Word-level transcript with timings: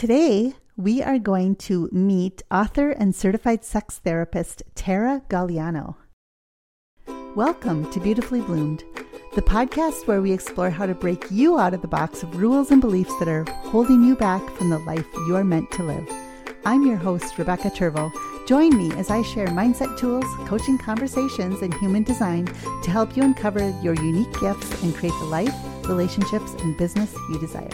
Today, 0.00 0.54
we 0.78 1.02
are 1.02 1.18
going 1.18 1.56
to 1.56 1.90
meet 1.92 2.42
author 2.50 2.88
and 2.92 3.14
certified 3.14 3.66
sex 3.66 3.98
therapist 3.98 4.62
Tara 4.74 5.20
Galliano. 5.28 5.96
Welcome 7.36 7.92
to 7.92 8.00
Beautifully 8.00 8.40
Bloomed, 8.40 8.82
the 9.34 9.42
podcast 9.42 10.06
where 10.06 10.22
we 10.22 10.32
explore 10.32 10.70
how 10.70 10.86
to 10.86 10.94
break 10.94 11.30
you 11.30 11.58
out 11.58 11.74
of 11.74 11.82
the 11.82 11.86
box 11.86 12.22
of 12.22 12.40
rules 12.40 12.70
and 12.70 12.80
beliefs 12.80 13.12
that 13.18 13.28
are 13.28 13.44
holding 13.44 14.02
you 14.02 14.16
back 14.16 14.40
from 14.52 14.70
the 14.70 14.78
life 14.78 15.04
you 15.28 15.36
are 15.36 15.44
meant 15.44 15.70
to 15.72 15.82
live. 15.82 16.08
I'm 16.64 16.86
your 16.86 16.96
host, 16.96 17.36
Rebecca 17.36 17.68
Turvo. 17.68 18.10
Join 18.48 18.74
me 18.78 18.90
as 18.94 19.10
I 19.10 19.20
share 19.20 19.48
mindset 19.48 19.98
tools, 19.98 20.24
coaching 20.46 20.78
conversations, 20.78 21.60
and 21.60 21.74
human 21.74 22.04
design 22.04 22.46
to 22.46 22.90
help 22.90 23.18
you 23.18 23.22
uncover 23.22 23.68
your 23.82 23.96
unique 23.96 24.32
gifts 24.40 24.82
and 24.82 24.96
create 24.96 25.18
the 25.18 25.26
life, 25.26 25.54
relationships, 25.86 26.54
and 26.62 26.74
business 26.78 27.14
you 27.28 27.38
desire. 27.38 27.68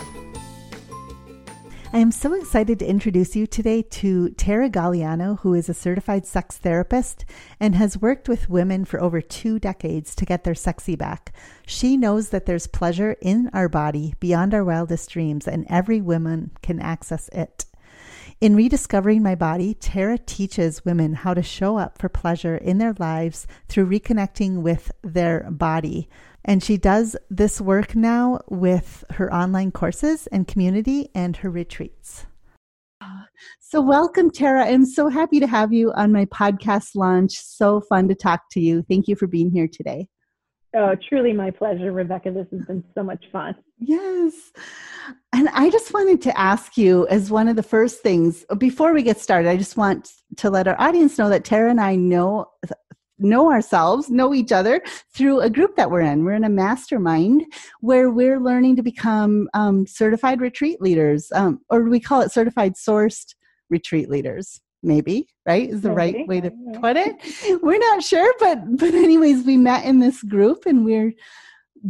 I 1.96 2.00
am 2.00 2.12
so 2.12 2.34
excited 2.34 2.78
to 2.80 2.86
introduce 2.86 3.34
you 3.34 3.46
today 3.46 3.80
to 3.80 4.28
Tara 4.28 4.68
Galliano, 4.68 5.40
who 5.40 5.54
is 5.54 5.70
a 5.70 5.72
certified 5.72 6.26
sex 6.26 6.58
therapist 6.58 7.24
and 7.58 7.74
has 7.74 7.96
worked 7.96 8.28
with 8.28 8.50
women 8.50 8.84
for 8.84 9.00
over 9.00 9.22
two 9.22 9.58
decades 9.58 10.14
to 10.16 10.26
get 10.26 10.44
their 10.44 10.54
sexy 10.54 10.94
back. 10.94 11.32
She 11.66 11.96
knows 11.96 12.28
that 12.28 12.44
there's 12.44 12.66
pleasure 12.66 13.16
in 13.22 13.48
our 13.54 13.70
body 13.70 14.14
beyond 14.20 14.52
our 14.52 14.62
wildest 14.62 15.08
dreams, 15.08 15.48
and 15.48 15.64
every 15.70 16.02
woman 16.02 16.50
can 16.60 16.80
access 16.80 17.28
it. 17.28 17.64
In 18.42 18.54
Rediscovering 18.54 19.22
My 19.22 19.34
Body, 19.34 19.72
Tara 19.72 20.18
teaches 20.18 20.84
women 20.84 21.14
how 21.14 21.32
to 21.32 21.42
show 21.42 21.78
up 21.78 21.96
for 21.96 22.10
pleasure 22.10 22.58
in 22.58 22.76
their 22.76 22.94
lives 22.98 23.46
through 23.68 23.88
reconnecting 23.88 24.60
with 24.60 24.92
their 25.02 25.50
body. 25.50 26.10
And 26.48 26.62
she 26.62 26.76
does 26.76 27.16
this 27.28 27.60
work 27.60 27.96
now 27.96 28.40
with 28.48 29.02
her 29.10 29.34
online 29.34 29.72
courses 29.72 30.28
and 30.28 30.46
community 30.46 31.10
and 31.12 31.36
her 31.38 31.50
retreats. 31.50 32.24
So, 33.58 33.80
welcome, 33.80 34.30
Tara. 34.30 34.64
I'm 34.64 34.86
so 34.86 35.08
happy 35.08 35.40
to 35.40 35.46
have 35.48 35.72
you 35.72 35.92
on 35.92 36.12
my 36.12 36.24
podcast 36.26 36.90
launch. 36.94 37.32
So 37.32 37.80
fun 37.80 38.06
to 38.08 38.14
talk 38.14 38.42
to 38.52 38.60
you. 38.60 38.84
Thank 38.88 39.08
you 39.08 39.16
for 39.16 39.26
being 39.26 39.50
here 39.50 39.68
today. 39.70 40.08
Oh, 40.74 40.94
truly 41.08 41.32
my 41.32 41.50
pleasure, 41.50 41.90
Rebecca. 41.90 42.30
This 42.30 42.46
has 42.52 42.64
been 42.66 42.84
so 42.94 43.02
much 43.02 43.24
fun. 43.32 43.56
Yes. 43.78 44.52
And 45.32 45.48
I 45.48 45.68
just 45.68 45.92
wanted 45.92 46.22
to 46.22 46.38
ask 46.38 46.78
you, 46.78 47.08
as 47.08 47.30
one 47.30 47.48
of 47.48 47.56
the 47.56 47.62
first 47.62 48.02
things, 48.02 48.44
before 48.56 48.92
we 48.92 49.02
get 49.02 49.18
started, 49.18 49.48
I 49.48 49.56
just 49.56 49.76
want 49.76 50.10
to 50.36 50.48
let 50.48 50.68
our 50.68 50.80
audience 50.80 51.18
know 51.18 51.28
that 51.28 51.44
Tara 51.44 51.70
and 51.70 51.80
I 51.80 51.96
know 51.96 52.46
know 53.18 53.50
ourselves, 53.50 54.10
know 54.10 54.34
each 54.34 54.52
other 54.52 54.82
through 55.14 55.40
a 55.40 55.50
group 55.50 55.76
that 55.76 55.90
we're 55.90 56.00
in. 56.00 56.24
We're 56.24 56.32
in 56.32 56.44
a 56.44 56.50
mastermind 56.50 57.44
where 57.80 58.10
we're 58.10 58.40
learning 58.40 58.76
to 58.76 58.82
become 58.82 59.48
um, 59.54 59.86
certified 59.86 60.40
retreat 60.40 60.80
leaders, 60.80 61.30
um, 61.32 61.60
or 61.70 61.82
we 61.82 62.00
call 62.00 62.20
it 62.20 62.32
certified 62.32 62.74
sourced 62.74 63.34
retreat 63.70 64.08
leaders 64.08 64.60
maybe 64.82 65.28
right 65.46 65.70
is 65.70 65.80
the 65.80 65.88
maybe. 65.88 66.18
right 66.18 66.28
way 66.28 66.40
to 66.40 66.50
put 66.80 66.96
it 66.96 67.16
we're 67.62 67.78
not 67.78 68.02
sure 68.02 68.32
but 68.38 68.58
but 68.76 68.94
anyways 68.94 69.44
we 69.44 69.56
met 69.56 69.84
in 69.84 69.98
this 69.98 70.22
group 70.22 70.64
and 70.66 70.84
we're 70.84 71.12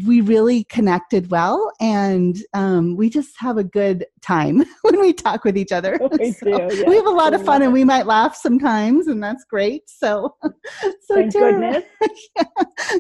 we 0.05 0.21
really 0.21 0.65
connected 0.65 1.31
well 1.31 1.73
and 1.81 2.39
um, 2.55 2.97
we 2.97 3.09
just 3.09 3.35
have 3.39 3.57
a 3.57 3.65
good 3.65 4.05
time 4.21 4.65
when 4.83 5.01
we 5.01 5.13
talk 5.13 5.45
with 5.45 5.57
each 5.57 5.73
other 5.73 5.99
we, 6.19 6.33
so 6.33 6.69
do, 6.69 6.85
we 6.87 6.97
have 6.97 7.07
a 7.07 7.11
lot 7.11 7.35
of 7.35 7.45
fun 7.45 7.63
and 7.63 7.73
we 7.73 7.85
might 7.85 8.07
laugh 8.07 8.35
sometimes 8.37 9.07
and 9.07 9.23
that's 9.23 9.45
great 9.45 9.89
so 9.89 10.35
so 10.43 11.15
Thank 11.15 11.33
Tara, 11.33 11.83
yeah, 12.37 12.45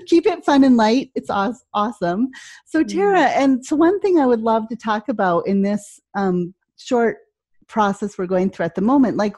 keep 0.06 0.27
it 0.27 0.45
fun 0.45 0.65
and 0.65 0.77
light 0.77 1.11
it's 1.15 1.31
awesome 1.31 2.28
so 2.65 2.83
tara 2.83 3.19
mm. 3.19 3.37
and 3.37 3.65
so 3.65 3.77
one 3.77 4.00
thing 4.00 4.19
i 4.19 4.27
would 4.27 4.41
love 4.43 4.69
to 4.69 4.77
talk 4.77 5.09
about 5.09 5.47
in 5.47 5.62
this 5.62 6.00
um, 6.15 6.55
short 6.77 7.19
process 7.67 8.17
we're 8.17 8.27
going 8.27 8.50
through 8.50 8.65
at 8.67 8.75
the 8.75 8.81
moment 8.81 9.17
like 9.17 9.34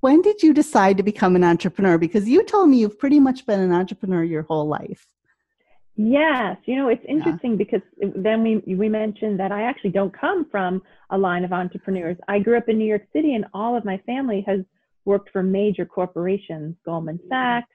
when 0.00 0.22
did 0.22 0.42
you 0.42 0.54
decide 0.54 0.96
to 0.96 1.02
become 1.02 1.36
an 1.36 1.44
entrepreneur? 1.44 1.98
Because 1.98 2.28
you 2.28 2.42
told 2.44 2.70
me 2.70 2.78
you've 2.78 2.98
pretty 2.98 3.20
much 3.20 3.46
been 3.46 3.60
an 3.60 3.72
entrepreneur 3.72 4.24
your 4.24 4.42
whole 4.42 4.66
life. 4.66 5.06
Yes, 6.02 6.56
you 6.64 6.76
know 6.76 6.88
it's 6.88 7.04
interesting 7.06 7.52
yeah. 7.52 7.56
because 7.58 7.82
then 8.16 8.42
we 8.42 8.74
we 8.74 8.88
mentioned 8.88 9.38
that 9.38 9.52
I 9.52 9.64
actually 9.64 9.90
don't 9.90 10.18
come 10.18 10.46
from 10.50 10.80
a 11.10 11.18
line 11.18 11.44
of 11.44 11.52
entrepreneurs. 11.52 12.16
I 12.26 12.38
grew 12.38 12.56
up 12.56 12.70
in 12.70 12.78
New 12.78 12.86
York 12.86 13.06
City, 13.12 13.34
and 13.34 13.44
all 13.52 13.76
of 13.76 13.84
my 13.84 13.98
family 14.06 14.42
has 14.46 14.60
worked 15.04 15.28
for 15.30 15.42
major 15.42 15.84
corporations: 15.84 16.74
Goldman 16.86 17.20
Sachs, 17.28 17.68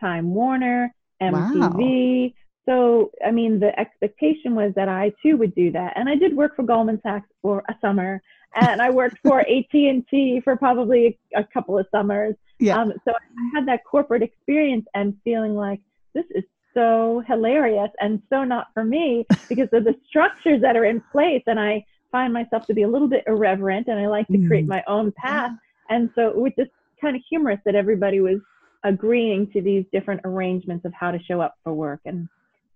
Time 0.00 0.32
Warner, 0.32 0.90
MTV. 1.22 2.22
Wow. 2.24 2.30
So, 2.66 3.10
I 3.24 3.30
mean, 3.30 3.60
the 3.60 3.78
expectation 3.78 4.54
was 4.54 4.72
that 4.74 4.88
I 4.88 5.12
too 5.22 5.36
would 5.36 5.54
do 5.54 5.70
that, 5.72 5.92
and 5.96 6.08
I 6.08 6.14
did 6.14 6.34
work 6.34 6.56
for 6.56 6.62
Goldman 6.62 7.00
Sachs 7.02 7.28
for 7.42 7.62
a 7.68 7.74
summer, 7.82 8.22
and 8.54 8.80
I 8.80 8.88
worked 8.88 9.18
for 9.22 9.40
AT 9.56 9.74
and 9.74 10.02
T 10.08 10.40
for 10.42 10.56
probably 10.56 11.18
a, 11.34 11.40
a, 11.40 11.44
couple 11.52 11.78
of 11.78 11.86
summers. 11.90 12.36
Yeah. 12.58 12.80
Um, 12.80 12.94
so 13.04 13.12
I 13.12 13.50
had 13.54 13.68
that 13.68 13.80
corporate 13.84 14.22
experience 14.22 14.86
and 14.94 15.14
feeling 15.24 15.54
like 15.54 15.80
this 16.14 16.24
is 16.30 16.44
so 16.76 17.22
hilarious 17.26 17.90
and 18.00 18.20
so 18.30 18.44
not 18.44 18.68
for 18.74 18.84
me 18.84 19.26
because 19.48 19.68
of 19.72 19.84
the 19.84 19.94
structures 20.08 20.60
that 20.60 20.76
are 20.76 20.84
in 20.84 21.02
place, 21.12 21.42
and 21.46 21.58
I 21.58 21.84
find 22.12 22.32
myself 22.32 22.66
to 22.66 22.74
be 22.74 22.82
a 22.82 22.88
little 22.88 23.08
bit 23.08 23.24
irreverent, 23.26 23.88
and 23.88 23.98
I 23.98 24.06
like 24.06 24.26
to 24.28 24.46
create 24.46 24.66
mm. 24.66 24.70
my 24.70 24.84
own 24.86 25.12
path. 25.12 25.52
And 25.88 26.10
so 26.14 26.28
it 26.28 26.36
was 26.36 26.52
just 26.58 26.70
kind 27.00 27.16
of 27.16 27.22
humorous 27.28 27.60
that 27.64 27.74
everybody 27.74 28.20
was 28.20 28.40
agreeing 28.84 29.50
to 29.52 29.60
these 29.60 29.84
different 29.92 30.20
arrangements 30.24 30.84
of 30.84 30.92
how 30.92 31.10
to 31.10 31.18
show 31.22 31.40
up 31.40 31.54
for 31.64 31.72
work 31.72 32.00
and 32.04 32.28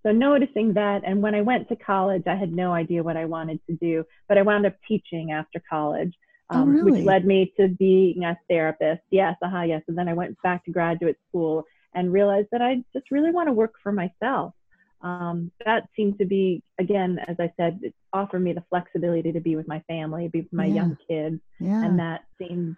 so 0.02 0.12
noticing 0.12 0.72
that, 0.74 1.02
and 1.04 1.22
when 1.22 1.34
I 1.34 1.42
went 1.42 1.68
to 1.68 1.76
college, 1.76 2.22
I 2.26 2.34
had 2.34 2.52
no 2.54 2.72
idea 2.72 3.02
what 3.02 3.16
I 3.16 3.26
wanted 3.26 3.60
to 3.66 3.74
do, 3.74 4.04
but 4.28 4.38
I 4.38 4.42
wound 4.42 4.64
up 4.64 4.74
teaching 4.88 5.32
after 5.32 5.62
college, 5.68 6.14
oh, 6.50 6.56
um, 6.56 6.62
oh, 6.62 6.72
really? 6.72 6.92
which 6.92 7.04
led 7.04 7.26
me 7.26 7.52
to 7.58 7.68
being 7.68 8.24
a 8.24 8.38
therapist. 8.48 9.02
Yes, 9.10 9.36
aha, 9.42 9.62
yes. 9.62 9.82
And 9.88 9.98
then 9.98 10.08
I 10.08 10.14
went 10.14 10.40
back 10.42 10.64
to 10.64 10.70
graduate 10.70 11.16
school 11.28 11.64
and 11.94 12.12
realized 12.12 12.48
that 12.52 12.62
I 12.62 12.82
just 12.92 13.10
really 13.10 13.30
want 13.30 13.48
to 13.48 13.52
work 13.52 13.74
for 13.82 13.92
myself. 13.92 14.54
Um, 15.02 15.50
that 15.64 15.88
seemed 15.96 16.18
to 16.18 16.26
be, 16.26 16.62
again, 16.78 17.18
as 17.26 17.36
I 17.38 17.52
said, 17.56 17.80
it 17.82 17.94
offered 18.12 18.40
me 18.40 18.52
the 18.52 18.64
flexibility 18.68 19.32
to 19.32 19.40
be 19.40 19.56
with 19.56 19.66
my 19.66 19.80
family, 19.88 20.28
be 20.28 20.42
with 20.42 20.52
my 20.52 20.66
yeah. 20.66 20.74
young 20.74 20.98
kids, 21.08 21.40
yeah. 21.58 21.84
and 21.84 21.98
that 21.98 22.20
seemed, 22.38 22.76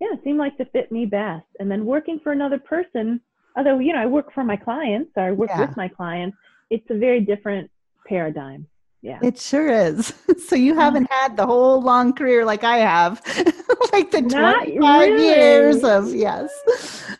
yeah, 0.00 0.16
seemed 0.24 0.38
like 0.38 0.56
to 0.58 0.64
fit 0.66 0.90
me 0.90 1.06
best. 1.06 1.46
And 1.60 1.70
then 1.70 1.86
working 1.86 2.18
for 2.20 2.32
another 2.32 2.58
person, 2.58 3.20
although 3.56 3.78
you 3.78 3.92
know 3.92 4.00
I 4.00 4.06
work 4.06 4.32
for 4.34 4.42
my 4.42 4.56
clients, 4.56 5.12
or 5.16 5.22
I 5.22 5.30
work 5.30 5.50
yeah. 5.50 5.60
with 5.60 5.76
my 5.76 5.86
clients 5.86 6.36
it's 6.72 6.86
a 6.88 6.94
very 6.94 7.20
different 7.20 7.70
paradigm. 8.08 8.66
Yeah. 9.02 9.18
It 9.20 9.38
sure 9.38 9.68
is. 9.68 10.14
so 10.46 10.54
you 10.54 10.76
haven't 10.76 11.10
had 11.10 11.36
the 11.36 11.44
whole 11.44 11.82
long 11.82 12.12
career 12.12 12.44
like 12.44 12.62
I 12.62 12.78
have. 12.78 13.20
like 13.92 14.12
the 14.12 14.22
Not 14.22 14.64
25 14.64 15.10
really. 15.10 15.24
years 15.24 15.82
of 15.82 16.14
yes. 16.14 16.50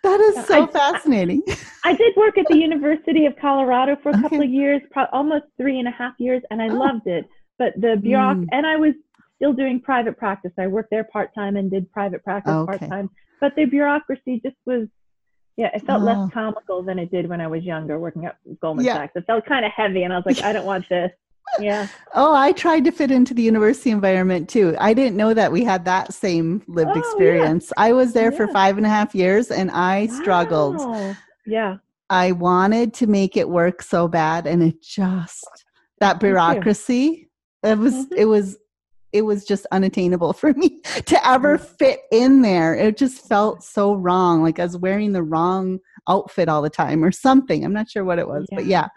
That 0.02 0.20
is 0.20 0.46
so 0.46 0.62
I, 0.62 0.66
fascinating. 0.68 1.42
I 1.84 1.94
did 1.94 2.14
work 2.16 2.38
at 2.38 2.46
the 2.48 2.56
University 2.68 3.26
of 3.26 3.34
Colorado 3.36 3.96
for 4.00 4.10
a 4.10 4.12
okay. 4.12 4.22
couple 4.22 4.42
of 4.42 4.48
years, 4.48 4.80
pro- 4.92 5.06
almost 5.12 5.44
three 5.56 5.80
and 5.80 5.88
a 5.88 5.90
half 5.90 6.14
years, 6.18 6.42
and 6.50 6.62
I 6.62 6.68
oh. 6.68 6.74
loved 6.74 7.08
it. 7.08 7.28
But 7.58 7.74
the 7.76 8.00
bureauc 8.00 8.38
mm. 8.38 8.46
and 8.52 8.64
I 8.64 8.76
was 8.76 8.94
still 9.36 9.52
doing 9.52 9.80
private 9.80 10.16
practice. 10.16 10.52
I 10.58 10.68
worked 10.68 10.90
there 10.90 11.04
part 11.04 11.34
time 11.34 11.56
and 11.56 11.68
did 11.68 11.90
private 11.90 12.22
practice 12.22 12.52
okay. 12.52 12.78
part 12.78 12.90
time. 12.90 13.10
But 13.40 13.56
the 13.56 13.64
bureaucracy 13.64 14.40
just 14.44 14.56
was 14.66 14.86
yeah, 15.56 15.70
it 15.74 15.84
felt 15.84 16.02
oh. 16.02 16.06
less 16.06 16.32
comical 16.32 16.82
than 16.82 16.98
it 16.98 17.10
did 17.10 17.28
when 17.28 17.40
I 17.40 17.46
was 17.46 17.62
younger 17.62 17.98
working 17.98 18.24
at 18.24 18.36
Goldman 18.60 18.86
yeah. 18.86 18.94
Sachs. 18.94 19.12
It 19.16 19.24
felt 19.26 19.44
kind 19.46 19.66
of 19.66 19.72
heavy, 19.72 20.04
and 20.04 20.12
I 20.12 20.16
was 20.16 20.24
like, 20.24 20.42
I 20.42 20.52
don't 20.52 20.64
want 20.64 20.88
this. 20.88 21.10
Yeah. 21.60 21.88
oh, 22.14 22.34
I 22.34 22.52
tried 22.52 22.84
to 22.84 22.90
fit 22.90 23.10
into 23.10 23.34
the 23.34 23.42
university 23.42 23.90
environment 23.90 24.48
too. 24.48 24.74
I 24.78 24.94
didn't 24.94 25.16
know 25.16 25.34
that 25.34 25.52
we 25.52 25.64
had 25.64 25.84
that 25.84 26.14
same 26.14 26.62
lived 26.66 26.92
oh, 26.94 26.98
experience. 26.98 27.72
Yeah. 27.76 27.84
I 27.84 27.92
was 27.92 28.12
there 28.12 28.30
yeah. 28.30 28.36
for 28.36 28.48
five 28.48 28.76
and 28.76 28.86
a 28.86 28.88
half 28.88 29.14
years, 29.14 29.50
and 29.50 29.70
I 29.70 30.08
wow. 30.10 30.20
struggled. 30.20 31.16
Yeah. 31.46 31.76
I 32.10 32.32
wanted 32.32 32.94
to 32.94 33.06
make 33.06 33.36
it 33.36 33.48
work 33.48 33.82
so 33.82 34.08
bad, 34.08 34.46
and 34.46 34.62
it 34.62 34.82
just 34.82 35.46
that 36.00 36.20
bureaucracy. 36.20 37.28
It 37.62 37.78
was 37.78 37.94
mm-hmm. 37.94 38.14
it 38.16 38.24
was 38.24 38.58
it 39.12 39.22
was 39.22 39.44
just 39.44 39.66
unattainable 39.72 40.32
for 40.42 40.52
me 40.54 40.80
to 41.06 41.26
ever 41.26 41.58
mm. 41.58 41.64
fit 41.78 42.00
in 42.10 42.42
there. 42.42 42.74
It 42.74 42.96
just 42.96 43.28
felt 43.28 43.62
so 43.62 43.94
wrong, 43.94 44.42
like 44.42 44.58
I 44.58 44.64
was 44.64 44.76
wearing 44.76 45.12
the 45.12 45.22
wrong 45.22 45.78
outfit 46.08 46.48
all 46.48 46.62
the 46.62 46.70
time 46.70 47.04
or 47.04 47.12
something. 47.12 47.64
I'm 47.64 47.72
not 47.72 47.90
sure 47.90 48.04
what 48.04 48.18
it 48.18 48.26
was, 48.26 48.46
yeah. 48.50 48.56
but 48.56 48.66
yeah. 48.66 48.88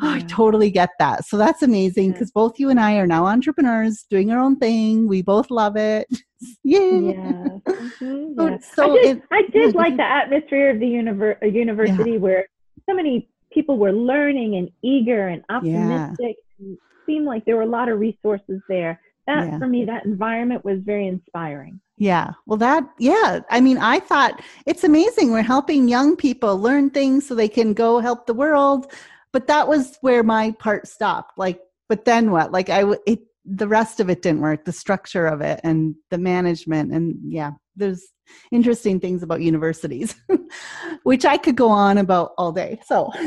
Oh, 0.00 0.10
I 0.10 0.20
totally 0.20 0.70
get 0.70 0.90
that. 0.98 1.26
So 1.26 1.36
that's 1.36 1.62
amazing 1.62 2.12
because 2.12 2.30
both 2.30 2.58
you 2.58 2.70
and 2.70 2.80
I 2.80 2.96
are 2.96 3.06
now 3.06 3.26
entrepreneurs 3.26 4.04
doing 4.08 4.30
our 4.30 4.38
own 4.38 4.56
thing. 4.56 5.06
We 5.06 5.22
both 5.22 5.50
love 5.50 5.76
it. 5.76 6.08
yeah. 6.64 6.80
Mm-hmm. 6.80 8.40
yeah. 8.40 8.58
So, 8.74 8.92
I 8.98 9.02
did, 9.02 9.16
it, 9.18 9.22
I 9.30 9.42
did 9.52 9.74
like 9.74 9.96
the 9.96 10.04
atmosphere 10.04 10.70
of 10.70 10.80
the 10.80 10.86
univer- 10.86 11.54
university 11.54 12.12
yeah. 12.12 12.18
where 12.18 12.46
so 12.88 12.94
many 12.94 13.28
people 13.52 13.76
were 13.76 13.92
learning 13.92 14.56
and 14.56 14.70
eager 14.82 15.28
and 15.28 15.44
optimistic. 15.50 16.36
Yeah. 16.58 16.74
seemed 17.06 17.26
like 17.26 17.44
there 17.44 17.56
were 17.56 17.62
a 17.62 17.66
lot 17.66 17.88
of 17.88 18.00
resources 18.00 18.62
there 18.68 18.98
that 19.26 19.46
yeah. 19.46 19.58
for 19.58 19.66
me 19.66 19.84
that 19.84 20.04
environment 20.04 20.64
was 20.64 20.80
very 20.80 21.06
inspiring 21.06 21.80
yeah 21.96 22.32
well 22.46 22.56
that 22.56 22.84
yeah 22.98 23.40
i 23.50 23.60
mean 23.60 23.78
i 23.78 24.00
thought 24.00 24.42
it's 24.66 24.84
amazing 24.84 25.30
we're 25.30 25.42
helping 25.42 25.88
young 25.88 26.16
people 26.16 26.58
learn 26.58 26.90
things 26.90 27.26
so 27.26 27.34
they 27.34 27.48
can 27.48 27.72
go 27.72 28.00
help 28.00 28.26
the 28.26 28.34
world 28.34 28.92
but 29.32 29.46
that 29.46 29.68
was 29.68 29.96
where 30.00 30.22
my 30.22 30.52
part 30.52 30.86
stopped 30.86 31.36
like 31.36 31.60
but 31.88 32.04
then 32.04 32.30
what 32.30 32.52
like 32.52 32.68
i 32.68 32.84
it 33.06 33.20
the 33.44 33.66
rest 33.66 33.98
of 33.98 34.08
it 34.08 34.22
didn't 34.22 34.40
work 34.40 34.64
the 34.64 34.72
structure 34.72 35.26
of 35.26 35.40
it 35.40 35.60
and 35.64 35.94
the 36.10 36.18
management 36.18 36.92
and 36.92 37.16
yeah 37.24 37.50
there's 37.74 38.12
interesting 38.50 39.00
things 39.00 39.22
about 39.22 39.40
universities 39.40 40.14
which 41.02 41.24
i 41.24 41.36
could 41.36 41.56
go 41.56 41.68
on 41.68 41.98
about 41.98 42.32
all 42.38 42.52
day 42.52 42.78
so 42.86 43.10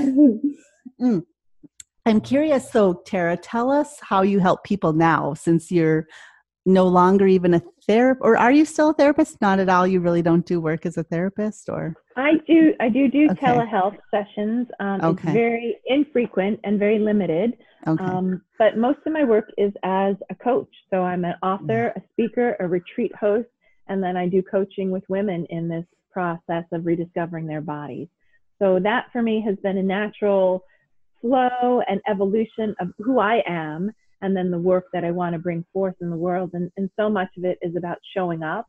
mm. 1.02 1.22
i'm 2.06 2.22
curious 2.22 2.72
so 2.72 3.02
tara 3.06 3.36
tell 3.36 3.70
us 3.70 3.98
how 4.02 4.22
you 4.22 4.40
help 4.40 4.64
people 4.64 4.94
now 4.94 5.34
since 5.34 5.72
you're 5.72 6.08
no 6.66 6.88
longer 6.88 7.28
even 7.28 7.54
a 7.54 7.62
therapist 7.86 8.24
or 8.24 8.38
are 8.38 8.52
you 8.52 8.66
still 8.66 8.90
a 8.90 8.94
therapist? 8.94 9.40
Not 9.40 9.60
at 9.60 9.70
all? 9.70 9.86
You 9.86 10.00
really 10.00 10.22
don't 10.22 10.46
do 10.46 10.60
work 10.60 10.86
as 10.86 10.98
a 10.98 11.04
therapist 11.04 11.70
or? 11.70 11.96
I 12.18 12.34
do 12.48 12.74
i 12.80 12.90
do 12.90 13.10
do 13.10 13.30
okay. 13.32 13.46
telehealth 13.46 13.98
sessions. 14.10 14.68
Um, 14.80 15.02
okay. 15.02 15.28
it's 15.28 15.34
very 15.34 15.78
infrequent 15.86 16.60
and 16.64 16.80
very 16.80 17.00
limited. 17.00 17.58
Okay. 17.88 18.04
Um, 18.04 18.42
but 18.58 18.78
most 18.78 19.00
of 19.06 19.14
my 19.14 19.24
work 19.24 19.50
is 19.58 19.72
as 19.84 20.16
a 20.30 20.36
coach. 20.36 20.70
So 20.90 21.04
i'm 21.04 21.24
an 21.24 21.36
author 21.44 21.94
a 21.96 22.02
speaker 22.14 22.56
a 22.60 22.68
retreat 22.68 23.14
host 23.16 23.50
and 23.88 24.02
then 24.02 24.18
i 24.18 24.28
do 24.28 24.42
coaching 24.42 24.90
with 24.90 25.04
women 25.08 25.46
in 25.50 25.68
this 25.68 25.86
process 26.12 26.64
of 26.72 26.86
rediscovering 26.86 27.46
their 27.46 27.62
bodies. 27.62 28.08
So 28.60 28.80
that 28.80 29.08
for 29.12 29.22
me 29.22 29.44
has 29.46 29.58
been 29.58 29.78
a 29.78 29.84
natural 29.84 30.64
flow 31.22 31.82
and 31.88 32.02
evolution 32.08 32.76
of 32.80 32.90
who 32.98 33.20
i 33.20 33.44
am 33.46 33.92
and 34.22 34.36
then 34.36 34.52
the 34.52 34.60
work 34.60 34.86
that 34.94 35.04
I 35.04 35.12
want 35.12 35.34
to 35.34 35.40
bring 35.40 35.66
forth 35.74 35.96
in 36.02 36.10
the 36.10 36.16
world. 36.16 36.52
And, 36.54 36.72
and 36.78 36.90
so 36.98 37.10
much 37.10 37.30
of 37.38 37.46
it 37.46 37.58
is 37.62 37.76
about 37.76 37.98
showing 38.16 38.44
up 38.44 38.68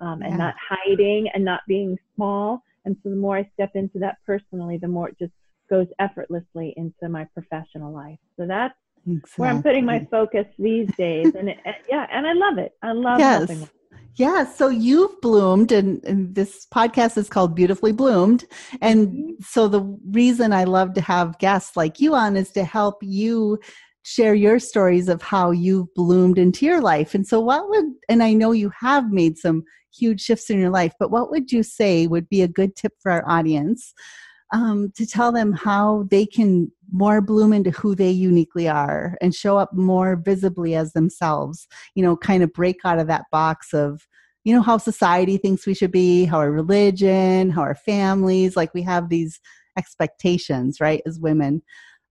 um, 0.00 0.22
and 0.22 0.32
yeah. 0.32 0.36
not 0.36 0.54
hiding 0.68 1.28
and 1.34 1.44
not 1.44 1.60
being 1.66 1.98
small. 2.14 2.62
And 2.84 2.96
so 3.02 3.10
the 3.10 3.16
more 3.16 3.36
I 3.36 3.50
step 3.54 3.72
into 3.74 3.98
that 4.00 4.18
personally, 4.26 4.78
the 4.78 4.88
more 4.88 5.08
it 5.08 5.18
just 5.18 5.32
goes 5.70 5.86
effortlessly 5.98 6.74
into 6.76 7.08
my 7.08 7.26
professional 7.34 7.92
life. 7.92 8.18
So 8.36 8.46
that's 8.46 8.74
exactly. 9.06 9.30
where 9.36 9.50
I'm 9.50 9.62
putting 9.62 9.84
my 9.84 10.06
focus 10.10 10.46
these 10.58 10.88
days. 10.96 11.34
and 11.34 11.48
it, 11.48 11.58
yeah, 11.88 12.06
and 12.12 12.26
I 12.26 12.32
love 12.32 12.58
it. 12.58 12.72
I 12.82 12.92
love 12.92 13.18
yes. 13.18 13.48
helping. 13.48 13.68
Yeah, 14.16 14.44
so 14.44 14.68
you've 14.68 15.20
bloomed, 15.20 15.72
and, 15.72 16.04
and, 16.04 16.32
this 16.36 16.68
podcast 16.72 17.16
is 17.18 17.28
called 17.28 17.56
Beautifully 17.56 17.90
Bloomed. 17.90 18.44
And 18.80 19.08
mm-hmm. 19.08 19.30
so, 19.42 19.66
the 19.66 19.80
reason 20.10 20.52
I 20.52 20.64
love 20.64 20.94
to 20.94 21.00
have 21.00 21.36
guests 21.40 21.76
like 21.76 21.98
you 21.98 22.14
on 22.14 22.36
is 22.36 22.52
to 22.52 22.62
help 22.62 23.02
you 23.02 23.58
share 24.04 24.34
your 24.34 24.58
stories 24.58 25.08
of 25.08 25.22
how 25.22 25.50
you've 25.50 25.92
bloomed 25.94 26.38
into 26.38 26.66
your 26.66 26.80
life. 26.80 27.14
And 27.14 27.26
so, 27.26 27.40
what 27.40 27.68
would, 27.68 27.86
and 28.08 28.22
I 28.22 28.34
know 28.34 28.52
you 28.52 28.70
have 28.78 29.10
made 29.10 29.38
some 29.38 29.64
huge 29.98 30.20
shifts 30.20 30.50
in 30.50 30.60
your 30.60 30.70
life, 30.70 30.92
but 31.00 31.10
what 31.10 31.30
would 31.30 31.50
you 31.50 31.62
say 31.62 32.06
would 32.06 32.28
be 32.28 32.42
a 32.42 32.48
good 32.48 32.76
tip 32.76 32.92
for 33.00 33.10
our 33.10 33.28
audience 33.28 33.94
um, 34.52 34.92
to 34.96 35.06
tell 35.06 35.32
them 35.32 35.52
how 35.52 36.06
they 36.10 36.26
can 36.26 36.70
more 36.92 37.20
bloom 37.20 37.52
into 37.52 37.70
who 37.70 37.94
they 37.94 38.10
uniquely 38.10 38.68
are 38.68 39.16
and 39.22 39.34
show 39.34 39.56
up 39.56 39.72
more 39.72 40.16
visibly 40.16 40.74
as 40.74 40.92
themselves? 40.92 41.66
You 41.94 42.04
know, 42.04 42.16
kind 42.16 42.42
of 42.42 42.52
break 42.52 42.80
out 42.84 42.98
of 42.98 43.06
that 43.06 43.24
box 43.32 43.72
of, 43.72 44.06
you 44.44 44.54
know, 44.54 44.62
how 44.62 44.76
society 44.76 45.38
thinks 45.38 45.66
we 45.66 45.72
should 45.72 45.92
be, 45.92 46.26
how 46.26 46.38
our 46.38 46.52
religion, 46.52 47.48
how 47.48 47.62
our 47.62 47.74
families, 47.74 48.54
like 48.54 48.74
we 48.74 48.82
have 48.82 49.08
these 49.08 49.40
expectations, 49.78 50.78
right, 50.78 51.00
as 51.06 51.18
women. 51.18 51.62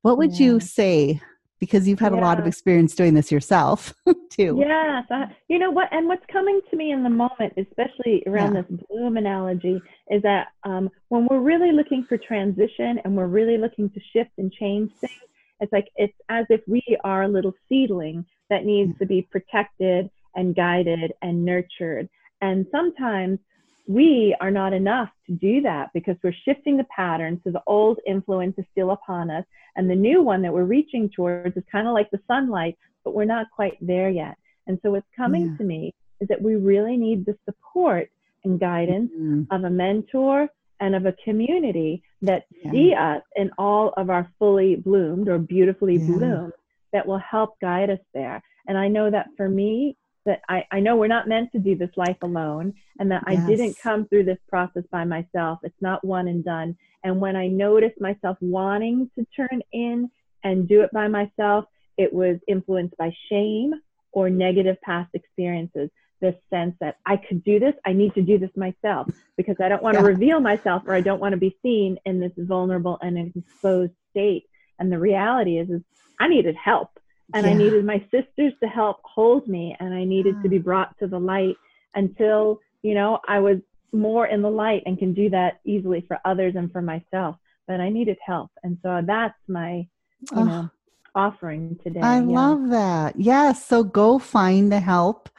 What 0.02 0.18
would 0.18 0.40
yeah. 0.40 0.48
you 0.48 0.60
say 0.60 1.22
because 1.64 1.88
you've 1.88 2.00
had 2.00 2.14
yeah. 2.14 2.20
a 2.20 2.22
lot 2.22 2.40
of 2.40 2.46
experience 2.46 2.94
doing 2.94 3.14
this 3.14 3.32
yourself 3.32 3.94
too. 4.30 4.58
Yes, 4.60 5.06
you 5.48 5.60
know 5.60 5.72
what, 5.72 5.88
and 5.92 6.08
what's 6.08 6.26
coming 6.32 6.60
to 6.70 6.76
me 6.76 6.92
in 6.92 7.04
the 7.04 7.10
moment, 7.10 7.54
especially 7.58 8.24
around 8.28 8.56
yeah. 8.56 8.62
this 8.62 8.82
bloom 8.90 9.18
analogy, 9.18 9.82
is 10.10 10.22
that 10.24 10.48
um, 10.64 10.90
when 11.08 11.28
we're 11.30 11.40
really 11.40 11.72
looking 11.72 12.04
for 12.04 12.18
transition 12.18 13.00
and 13.04 13.16
we're 13.16 13.28
really 13.28 13.58
looking 13.58 13.90
to 13.92 14.00
shift 14.12 14.32
and 14.38 14.52
change 14.52 14.92
things, 15.00 15.14
it's 15.62 15.72
like 15.72 15.88
it's 15.96 16.18
as 16.30 16.46
if 16.50 16.62
we 16.68 16.84
are 17.04 17.24
a 17.24 17.28
little 17.28 17.54
seedling 17.70 18.26
that 18.50 18.66
needs 18.66 18.98
to 19.00 19.06
be 19.06 19.22
protected 19.32 20.10
and 20.36 20.56
guided 20.56 21.14
and 21.22 21.46
nurtured. 21.46 22.10
And 22.42 22.66
sometimes 22.72 23.40
we 23.88 24.36
are 24.40 24.52
not 24.52 24.74
enough 24.74 25.10
to 25.28 25.34
do 25.34 25.62
that 25.62 25.90
because 25.94 26.16
we're 26.24 26.34
shifting 26.46 26.78
the 26.78 26.86
pattern 26.96 27.40
so 27.44 27.52
the 27.52 27.62
old 27.68 28.00
influence 28.08 28.56
is 28.58 28.66
still 28.72 28.92
upon 28.92 29.30
us 29.30 29.46
and 29.76 29.90
the 29.90 29.96
new 29.96 30.22
one 30.22 30.42
that 30.42 30.54
we're 30.54 30.64
reaching 30.64 31.10
towards 31.10 31.56
is 31.58 31.64
kind 31.72 31.88
of 31.88 31.94
like 31.94 32.10
the 32.12 32.20
sunlight 32.28 32.78
but 33.04 33.14
we're 33.14 33.26
not 33.26 33.48
quite 33.54 33.78
there 33.82 34.10
yet 34.10 34.36
and 34.68 34.80
so 34.82 34.92
what's 34.92 35.08
coming 35.16 35.50
yeah. 35.52 35.58
to 35.58 35.64
me 35.64 35.94
is 36.22 36.28
that 36.30 36.42
we 36.42 36.56
really 36.56 36.96
need 36.96 37.26
the 37.26 37.38
support 37.46 38.10
and 38.46 38.60
guidance 38.60 39.12
mm-hmm. 39.12 39.44
of 39.54 39.64
a 39.64 39.70
mentor 39.70 40.48
and 40.80 40.96
of 40.96 41.06
a 41.06 41.16
community 41.24 42.04
that 42.22 42.46
yeah. 42.64 42.72
see 42.72 42.94
us 42.94 43.22
in 43.36 43.52
all 43.58 43.94
of 43.98 44.10
our 44.10 44.30
fully 44.40 44.76
bloomed 44.76 45.28
or 45.28 45.38
beautifully 45.38 45.98
yeah. 45.98 46.08
bloomed 46.08 46.54
that 46.94 47.06
will 47.06 47.20
help 47.20 47.60
guide 47.60 47.90
us 47.90 48.00
there 48.14 48.42
and 48.68 48.78
i 48.78 48.88
know 48.88 49.12
that 49.12 49.28
for 49.36 49.50
me 49.50 49.98
that 50.26 50.42
I, 50.48 50.66
I 50.72 50.80
know 50.80 50.96
we're 50.96 51.08
not 51.08 51.28
meant 51.28 51.52
to 51.52 51.60
do 51.60 51.76
this 51.76 51.90
life 51.96 52.18
alone 52.22 52.74
and 53.00 53.12
that 53.12 53.24
yes. 53.28 53.40
I 53.40 53.48
didn't 53.48 53.80
come 53.80 54.08
through 54.08 54.24
this 54.26 54.40
process 54.48 54.84
by 54.92 55.04
myself. 55.04 55.60
It's 55.64 55.82
not 55.82 56.04
one 56.06 56.28
and 56.28 56.44
done. 56.44 56.78
And 57.04 57.20
when 57.20 57.36
I 57.36 57.48
noticed 57.48 58.00
myself 58.00 58.38
wanting 58.40 59.10
to 59.16 59.26
turn 59.36 59.62
in 59.72 60.10
and 60.44 60.68
do 60.68 60.82
it 60.82 60.92
by 60.92 61.08
myself, 61.08 61.66
it 61.98 62.14
was 62.14 62.38
influenced 62.48 62.98
by 62.98 63.12
shame 63.30 63.74
or 64.12 64.30
negative 64.30 64.78
past 64.82 65.10
experiences. 65.14 65.90
This 66.22 66.36
sense 66.50 66.76
that 66.80 66.98
I 67.06 67.18
could 67.18 67.44
do 67.44 67.60
this, 67.60 67.74
I 67.86 67.92
need 67.92 68.14
to 68.16 68.22
do 68.22 68.38
this 68.38 68.56
myself 68.56 69.10
because 69.36 69.58
I 69.62 69.68
don't 69.68 69.84
want 69.84 69.98
to 69.98 70.04
reveal 70.04 70.40
myself 70.40 70.84
or 70.86 70.94
I 70.94 71.02
don't 71.02 71.20
want 71.20 71.34
to 71.34 71.38
be 71.38 71.58
seen 71.62 71.98
in 72.06 72.22
this 72.22 72.32
vulnerable 72.38 72.98
and 73.02 73.34
exposed 73.36 73.92
state. 74.12 74.46
And 74.80 74.90
the 74.90 75.00
reality 75.00 75.58
is, 75.58 75.70
is 75.70 75.82
I 76.20 76.30
needed 76.30 76.56
help 76.56 76.98
and 77.34 77.46
yeah. 77.46 77.52
I 77.52 77.56
needed 77.56 77.86
my 77.86 78.00
sisters 78.12 78.54
to 78.62 78.68
help 78.68 78.98
hold 79.04 79.48
me 79.48 79.76
and 79.80 79.94
I 79.94 80.04
needed 80.04 80.42
to 80.44 80.50
be 80.50 80.60
mm. 80.60 80.64
brought 80.64 80.98
to 81.00 81.08
the 81.08 81.20
light 81.20 81.56
until, 81.96 82.60
you 82.82 82.94
know, 82.94 83.20
I 83.28 83.40
was 83.40 83.58
more 83.92 84.28
in 84.28 84.42
the 84.42 84.50
light 84.50 84.84
and 84.86 84.98
can 84.98 85.14
do 85.14 85.30
that 85.30 85.60
easily 85.66 86.04
for 86.08 86.20
others 86.26 86.56
and 86.56 86.72
for 86.72 86.82
myself. 86.82 87.36
But 87.68 87.80
I 87.80 87.90
needed 87.90 88.18
help. 88.26 88.52
And 88.64 88.78
so 88.84 89.02
that's 89.06 89.38
my, 89.48 89.76
you 89.78 89.88
oh, 90.34 90.44
know, 90.44 90.70
offering 91.16 91.80
today. 91.84 92.02
I 92.02 92.18
yeah. 92.18 92.26
love 92.26 92.70
that. 92.70 93.16
Yes. 93.16 93.26
Yeah, 93.26 93.54
so 93.54 93.84
go 93.84 94.20
find 94.20 94.72
the 94.72 94.80
help 94.80 95.30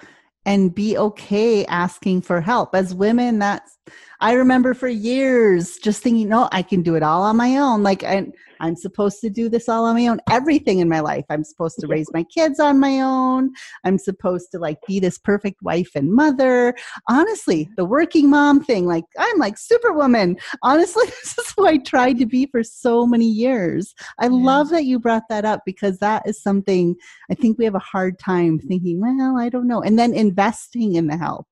and 0.46 0.74
be 0.74 0.96
okay 0.96 1.64
asking 1.66 2.22
for 2.22 2.40
help. 2.40 2.74
As 2.74 2.94
women, 2.94 3.38
that's 3.38 3.78
I 4.20 4.32
remember 4.32 4.72
for 4.74 4.88
years 4.88 5.76
just 5.76 6.02
thinking, 6.02 6.28
no, 6.28 6.48
I 6.50 6.62
can 6.62 6.82
do 6.82 6.94
it 6.94 7.02
all 7.02 7.22
on 7.22 7.36
my 7.36 7.56
own. 7.56 7.82
Like 7.82 8.04
I, 8.04 8.28
I'm 8.64 8.76
supposed 8.76 9.20
to 9.20 9.28
do 9.28 9.50
this 9.50 9.68
all 9.68 9.84
on 9.84 9.94
my 9.94 10.06
own. 10.06 10.20
Everything 10.30 10.78
in 10.78 10.88
my 10.88 11.00
life, 11.00 11.26
I'm 11.28 11.44
supposed 11.44 11.78
to 11.80 11.86
raise 11.86 12.10
my 12.14 12.24
kids 12.24 12.58
on 12.58 12.80
my 12.80 12.98
own. 13.00 13.50
I'm 13.84 13.98
supposed 13.98 14.50
to 14.52 14.58
like 14.58 14.78
be 14.86 14.98
this 15.00 15.18
perfect 15.18 15.62
wife 15.62 15.90
and 15.94 16.14
mother. 16.14 16.74
Honestly, 17.06 17.68
the 17.76 17.84
working 17.84 18.30
mom 18.30 18.64
thing, 18.64 18.86
like 18.86 19.04
I'm 19.18 19.38
like 19.38 19.58
superwoman. 19.58 20.38
Honestly, 20.62 21.04
this 21.22 21.36
is 21.38 21.52
who 21.54 21.66
I 21.66 21.76
tried 21.76 22.18
to 22.20 22.26
be 22.26 22.46
for 22.46 22.62
so 22.62 23.06
many 23.06 23.26
years. 23.26 23.94
I 24.18 24.28
love 24.28 24.70
that 24.70 24.86
you 24.86 24.98
brought 24.98 25.28
that 25.28 25.44
up 25.44 25.60
because 25.66 25.98
that 25.98 26.26
is 26.26 26.42
something 26.42 26.96
I 27.30 27.34
think 27.34 27.58
we 27.58 27.66
have 27.66 27.74
a 27.74 27.80
hard 27.80 28.18
time 28.18 28.58
thinking, 28.58 28.98
well, 28.98 29.38
I 29.38 29.50
don't 29.50 29.68
know. 29.68 29.82
And 29.82 29.98
then 29.98 30.14
investing 30.14 30.94
in 30.94 31.06
the 31.06 31.18
help, 31.18 31.46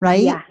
right? 0.00 0.22
Yeah 0.22 0.42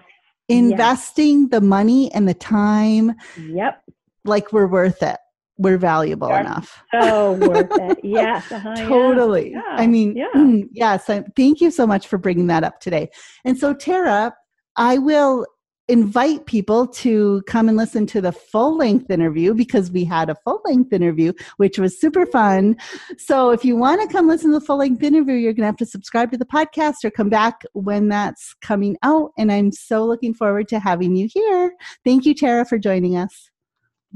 investing 0.49 1.47
the 1.49 1.61
money 1.61 2.11
and 2.11 2.27
the 2.27 2.33
time 2.33 3.13
yep 3.47 3.81
like 4.25 4.51
we're 4.51 4.67
worth 4.67 5.01
it 5.01 5.17
we're 5.57 5.77
valuable 5.77 6.33
enough 6.33 6.81
so 6.99 7.33
worth 7.33 7.69
it 7.71 7.99
yes 8.03 8.51
uh-huh, 8.51 8.75
totally 8.75 9.51
yeah. 9.51 9.61
i 9.71 9.85
mean 9.85 10.15
yeah. 10.15 10.27
Mm, 10.35 10.67
yes 10.71 11.09
I, 11.09 11.23
thank 11.35 11.61
you 11.61 11.69
so 11.69 11.85
much 11.85 12.07
for 12.07 12.17
bringing 12.17 12.47
that 12.47 12.63
up 12.63 12.79
today 12.79 13.09
and 13.45 13.57
so 13.57 13.73
tara 13.73 14.33
i 14.77 14.97
will 14.97 15.45
invite 15.89 16.45
people 16.45 16.87
to 16.87 17.43
come 17.45 17.67
and 17.67 17.77
listen 17.77 18.05
to 18.07 18.21
the 18.21 18.31
full 18.31 18.77
length 18.77 19.09
interview 19.11 19.53
because 19.53 19.91
we 19.91 20.05
had 20.05 20.29
a 20.29 20.35
full 20.43 20.61
length 20.65 20.93
interview, 20.93 21.33
which 21.57 21.77
was 21.77 21.99
super 21.99 22.25
fun. 22.25 22.77
So 23.17 23.49
if 23.49 23.65
you 23.65 23.75
want 23.75 24.01
to 24.01 24.07
come 24.07 24.27
listen 24.27 24.51
to 24.51 24.59
the 24.59 24.65
full 24.65 24.77
length 24.77 25.03
interview, 25.03 25.35
you're 25.35 25.51
going 25.51 25.63
to 25.63 25.67
have 25.67 25.77
to 25.77 25.85
subscribe 25.85 26.31
to 26.31 26.37
the 26.37 26.45
podcast 26.45 27.03
or 27.03 27.11
come 27.11 27.29
back 27.29 27.63
when 27.73 28.07
that's 28.07 28.53
coming 28.61 28.95
out. 29.03 29.31
And 29.37 29.51
I'm 29.51 29.71
so 29.71 30.05
looking 30.05 30.33
forward 30.33 30.69
to 30.69 30.79
having 30.79 31.15
you 31.15 31.27
here. 31.31 31.73
Thank 32.05 32.25
you, 32.25 32.33
Tara, 32.33 32.65
for 32.65 32.77
joining 32.77 33.17
us. 33.17 33.49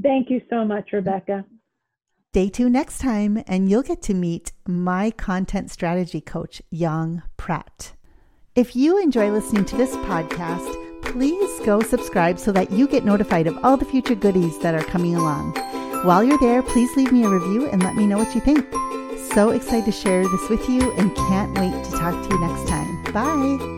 Thank 0.02 0.30
you 0.30 0.40
so 0.48 0.64
much, 0.64 0.92
Rebecca. 0.92 1.44
Stay 2.32 2.48
tuned 2.50 2.74
next 2.74 2.98
time, 2.98 3.42
and 3.46 3.70
you'll 3.70 3.82
get 3.82 4.02
to 4.02 4.14
meet 4.14 4.52
my 4.66 5.10
content 5.10 5.70
strategy 5.70 6.20
coach, 6.20 6.60
Yang 6.70 7.22
Pratt. 7.36 7.94
If 8.54 8.76
you 8.76 9.02
enjoy 9.02 9.30
listening 9.30 9.64
to 9.66 9.76
this 9.76 9.96
podcast, 9.96 11.02
please 11.02 11.60
go 11.64 11.80
subscribe 11.80 12.38
so 12.38 12.52
that 12.52 12.70
you 12.70 12.86
get 12.86 13.04
notified 13.04 13.46
of 13.46 13.58
all 13.64 13.76
the 13.76 13.84
future 13.84 14.14
goodies 14.14 14.58
that 14.60 14.74
are 14.74 14.84
coming 14.84 15.16
along. 15.16 15.54
While 16.04 16.22
you're 16.22 16.38
there, 16.38 16.62
please 16.62 16.94
leave 16.96 17.12
me 17.12 17.24
a 17.24 17.28
review 17.28 17.68
and 17.68 17.82
let 17.82 17.96
me 17.96 18.06
know 18.06 18.18
what 18.18 18.34
you 18.34 18.40
think. 18.40 18.66
So 19.32 19.50
excited 19.50 19.86
to 19.86 19.92
share 19.92 20.22
this 20.22 20.48
with 20.48 20.68
you 20.68 20.92
and 20.96 21.14
can't 21.16 21.58
wait 21.58 21.84
to 21.84 21.90
talk 21.92 22.12
to 22.22 22.34
you 22.34 22.40
next 22.40 22.68
time. 22.68 23.04
Bye. 23.12 23.77